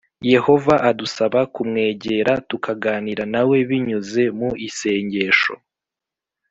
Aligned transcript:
Yehova 0.31 0.75
adusaba 0.89 1.39
kumwegera, 1.53 2.33
tukaganira 2.49 3.23
na 3.33 3.41
we 3.49 3.57
binyuze 3.69 4.23
mu 4.37 4.49
isengesho 4.67 5.53